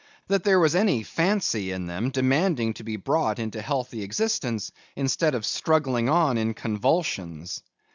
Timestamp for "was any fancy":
0.59-1.71